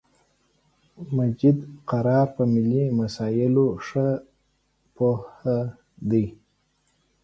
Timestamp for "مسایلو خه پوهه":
2.99-5.57